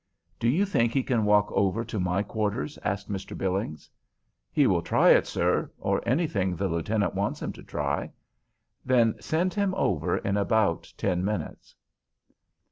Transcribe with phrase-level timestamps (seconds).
[0.39, 3.37] "Do you think he can walk over to my quarters?" asked Mr.
[3.37, 3.87] Billings.
[4.51, 8.11] "He will try it, sir, or anything the lieutenant wants him to try."
[8.83, 11.75] "Then send him over in about ten minutes."